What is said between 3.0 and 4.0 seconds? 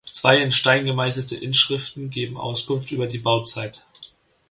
die Bauzeit.